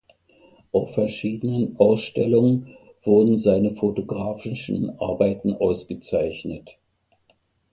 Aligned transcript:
Auf 0.71 0.95
verschiedenen 0.95 1.77
Ausstellungen 1.77 2.75
wurden 3.03 3.37
seine 3.37 3.75
fotografischen 3.75 4.99
Arbeiten 4.99 5.53
ausgezeichnet. 5.53 6.75